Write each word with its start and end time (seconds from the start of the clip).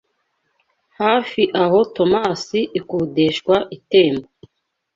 Hafi 0.99 1.41
aho 1.63 1.79
Tomas 1.95 2.43
ikodeshwa 2.79 3.55
itemba 3.77 4.27